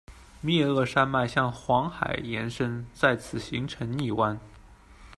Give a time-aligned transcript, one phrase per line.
[0.41, 4.39] 灭恶山脉向黄海延伸，在此形成溺湾。